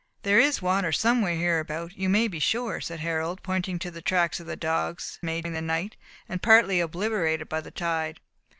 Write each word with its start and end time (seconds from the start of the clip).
"There 0.23 0.39
is 0.39 0.63
water 0.63 0.91
somewhere 0.91 1.35
here 1.35 1.59
about, 1.59 1.95
you 1.95 2.09
may 2.09 2.27
be 2.27 2.39
sure," 2.39 2.81
said 2.81 3.01
Harold, 3.01 3.43
pointing 3.43 3.77
to 3.77 4.01
tracks 4.01 4.39
of 4.39 4.47
the 4.47 4.55
dogs, 4.55 5.19
made 5.21 5.43
during 5.43 5.53
the 5.53 5.61
night, 5.61 5.95
and 6.27 6.41
partly 6.41 6.79
obliterated 6.79 7.47
by 7.47 7.61
the 7.61 7.69
tide. 7.69 8.19